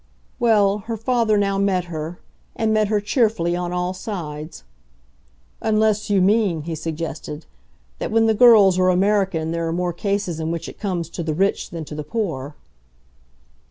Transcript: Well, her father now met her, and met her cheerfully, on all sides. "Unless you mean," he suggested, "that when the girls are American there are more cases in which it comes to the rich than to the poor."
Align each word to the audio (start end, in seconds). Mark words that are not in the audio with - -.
Well, 0.39 0.79
her 0.87 0.97
father 0.97 1.37
now 1.37 1.59
met 1.59 1.83
her, 1.85 2.17
and 2.55 2.73
met 2.73 2.87
her 2.87 2.99
cheerfully, 2.99 3.55
on 3.55 3.71
all 3.71 3.93
sides. 3.93 4.63
"Unless 5.61 6.09
you 6.09 6.23
mean," 6.23 6.63
he 6.63 6.73
suggested, 6.73 7.45
"that 7.99 8.09
when 8.09 8.25
the 8.25 8.33
girls 8.33 8.79
are 8.79 8.89
American 8.89 9.51
there 9.51 9.67
are 9.67 9.71
more 9.71 9.93
cases 9.93 10.39
in 10.39 10.49
which 10.49 10.67
it 10.67 10.79
comes 10.79 11.07
to 11.11 11.21
the 11.21 11.35
rich 11.35 11.69
than 11.69 11.85
to 11.85 11.93
the 11.93 12.03
poor." 12.03 12.55